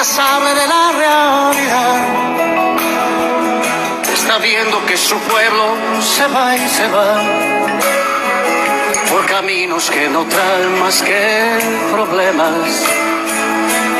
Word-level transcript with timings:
les 0.00 0.18
hable 0.18 0.54
de 0.54 0.66
la 0.74 0.84
realidad. 1.02 2.00
Está 4.14 4.38
viendo 4.38 4.76
que 4.86 4.96
su 4.96 5.16
pueblo 5.32 5.64
se 6.00 6.26
va 6.34 6.56
y 6.56 6.68
se 6.76 6.86
va 6.88 7.12
por 9.10 9.26
caminos 9.26 9.90
que 9.90 10.08
no 10.08 10.24
traen 10.24 10.80
más 10.80 11.02
que 11.02 11.22
problemas 11.92 12.70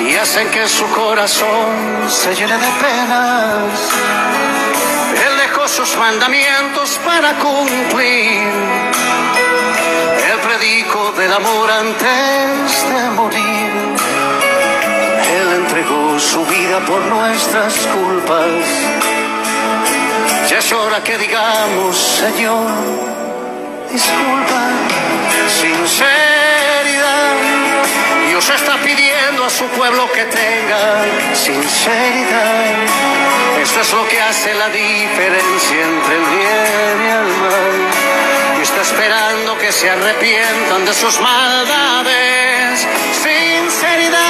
y 0.08 0.16
hacen 0.16 0.48
que 0.50 0.66
su 0.68 0.86
corazón 1.02 1.68
se 2.08 2.34
llene 2.34 2.56
de 2.66 2.72
penas. 2.84 3.78
Él 5.26 5.32
dejó 5.44 5.68
sus 5.68 5.96
mandamientos 5.98 6.98
para 7.04 7.30
cumplir. 7.44 8.48
Él 10.30 10.38
predicó 10.48 11.12
del 11.12 11.32
amor 11.40 11.70
antes 11.70 12.68
de 12.92 13.02
morir. 13.18 13.69
Entregó 15.80 16.20
su 16.20 16.44
vida 16.44 16.78
por 16.80 17.00
nuestras 17.06 17.74
culpas. 17.86 18.66
Ya 20.50 20.58
es 20.58 20.72
hora 20.72 21.02
que 21.02 21.16
digamos, 21.16 21.96
Señor, 21.96 22.66
disculpa, 23.90 24.60
sinceridad. 25.48 26.10
Dios 28.28 28.50
está 28.50 28.76
pidiendo 28.82 29.46
a 29.46 29.48
su 29.48 29.64
pueblo 29.68 30.12
que 30.12 30.24
tenga 30.24 31.04
sinceridad. 31.34 32.74
Esto 33.62 33.80
es 33.80 33.92
lo 33.94 34.06
que 34.06 34.20
hace 34.20 34.52
la 34.52 34.68
diferencia 34.68 35.80
entre 35.82 36.14
el 36.14 36.24
bien 36.36 36.96
y 37.04 37.08
el 37.08 37.28
mal. 37.40 37.78
Y 38.58 38.62
está 38.62 38.82
esperando 38.82 39.56
que 39.56 39.72
se 39.72 39.88
arrepientan 39.88 40.84
de 40.84 40.92
sus 40.92 41.18
maldades. 41.20 42.86
Sinceridad, 43.22 44.29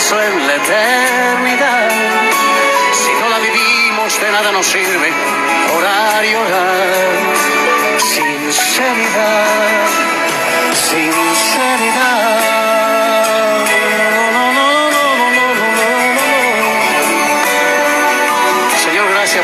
peso 0.00 0.22
en 0.22 0.46
la 0.46 0.54
eternidad. 0.56 1.90
Si 2.92 3.12
no 3.20 3.28
la 3.28 3.38
vivimos, 3.38 4.20
de 4.20 4.30
nada 4.32 4.52
nos 4.52 4.66
sirve 4.66 5.12
orar 5.76 6.24
y 6.24 6.34
orar. 6.34 7.36
Sinceridad, 7.98 9.86
sinceridad. 10.74 12.30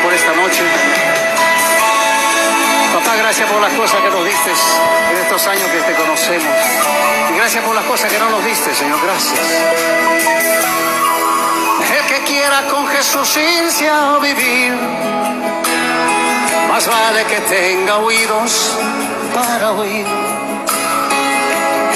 Por 0.03 0.13
esta 0.13 0.33
noche. 0.33 0.86
Gracias 3.27 3.51
por 3.51 3.61
las 3.61 3.73
cosas 3.73 3.99
que 3.99 4.09
nos 4.09 4.23
diste 4.23 4.51
en 5.11 5.17
estos 5.17 5.47
años 5.47 5.69
que 5.69 5.81
te 5.81 5.95
conocemos. 5.95 6.47
Y 7.29 7.35
gracias 7.35 7.61
por 7.61 7.75
las 7.75 7.83
cosas 7.83 8.09
que 8.09 8.17
no 8.19 8.29
nos 8.29 8.45
diste, 8.45 8.73
Señor. 8.73 8.97
Gracias. 9.03 9.39
El 11.91 12.05
que 12.07 12.23
quiera 12.23 12.61
con 12.67 12.87
Jesús 12.87 13.37
vivir, 14.21 14.73
más 16.69 16.87
vale 16.87 17.25
que 17.25 17.41
tenga 17.41 17.97
oídos 17.97 18.77
para 19.35 19.71
oír. 19.73 20.07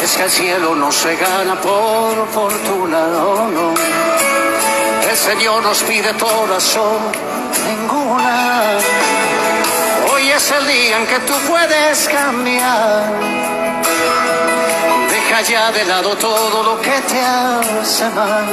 Es 0.03 0.17
que 0.17 0.23
el 0.23 0.31
cielo 0.31 0.75
no 0.75 0.91
se 0.91 1.15
gana 1.15 1.55
por 1.61 2.27
fortuna, 2.27 3.05
oh 3.25 3.47
no. 3.47 3.73
El 5.09 5.15
Señor 5.15 5.63
nos 5.63 5.81
pide 5.83 6.13
todas 6.15 6.75
o 6.75 6.99
ninguna. 7.69 9.20
Es 10.41 10.49
el 10.49 10.67
día 10.67 10.97
en 10.97 11.05
que 11.05 11.19
tú 11.19 11.33
puedes 11.47 12.09
cambiar. 12.09 13.03
Deja 15.11 15.41
ya 15.41 15.71
de 15.71 15.85
lado 15.85 16.15
todo 16.15 16.63
lo 16.63 16.81
que 16.81 16.97
te 17.09 17.19
hace 17.21 18.09
mal. 18.09 18.47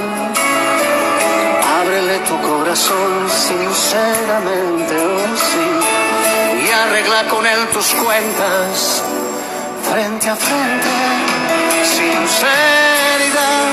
Ábrele 1.81 2.19
tu 2.29 2.37
corazón 2.43 3.31
sinceramente, 3.31 4.95
oh 4.99 5.37
sí, 5.49 6.67
y 6.67 6.71
arregla 6.71 7.25
con 7.31 7.47
él 7.47 7.67
tus 7.73 7.87
cuentas 7.95 9.03
frente 9.91 10.29
a 10.29 10.37
frente. 10.37 10.93
Sinceridad, 11.97 13.65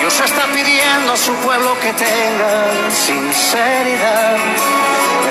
Dios 0.00 0.20
está 0.24 0.44
pidiendo 0.54 1.12
a 1.12 1.16
su 1.18 1.34
pueblo 1.34 1.78
que 1.80 1.92
tenga 1.92 2.90
sinceridad. 2.90 4.49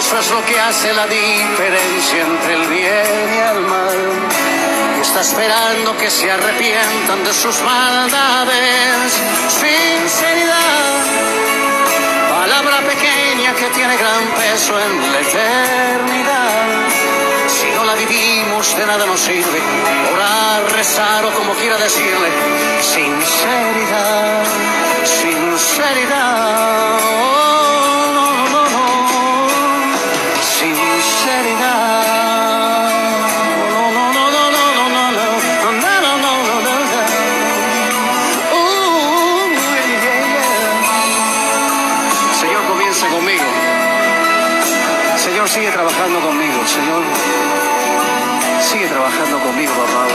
Eso 0.09 0.17
es 0.17 0.31
lo 0.31 0.43
que 0.43 0.59
hace 0.59 0.91
la 0.91 1.05
diferencia 1.05 2.23
entre 2.23 2.53
el 2.55 2.67
bien 2.67 3.29
y 3.31 3.37
el 3.37 3.61
mal. 3.61 3.97
Y 4.97 5.01
está 5.01 5.21
esperando 5.21 5.95
que 5.97 6.09
se 6.09 6.31
arrepientan 6.31 7.23
de 7.23 7.31
sus 7.31 7.61
maldades. 7.61 9.13
Sinceridad 9.49 10.89
palabra 12.27 12.79
pequeña 12.87 13.53
que 13.53 13.69
tiene 13.69 13.95
gran 13.97 14.25
peso 14.29 14.79
en 14.79 15.11
la 15.13 15.19
eternidad. 15.19 16.89
Si 17.47 17.69
no 17.75 17.83
la 17.83 17.93
vivimos, 17.93 18.75
de 18.75 18.85
nada 18.87 19.05
nos 19.05 19.19
sirve 19.19 19.61
orar, 20.11 20.71
rezar 20.71 21.23
o 21.23 21.31
como 21.35 21.53
quiera 21.53 21.77
decirle. 21.77 22.29
Sinceridad. 22.81 24.28
Señor, 42.39 42.63
comience 42.67 43.07
conmigo. 43.07 43.43
Señor, 45.15 45.47
sigue 45.47 45.71
trabajando 45.71 46.19
conmigo. 46.19 46.67
Señor, 46.67 47.03
sigue 48.61 48.87
trabajando 48.87 49.39
conmigo, 49.39 49.71
papá. 49.71 50.09